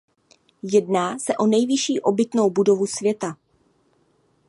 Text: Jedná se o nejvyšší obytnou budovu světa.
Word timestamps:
Jedná 0.63 1.19
se 1.19 1.37
o 1.37 1.45
nejvyšší 1.47 1.99
obytnou 2.01 2.49
budovu 2.49 2.85
světa. 2.85 3.37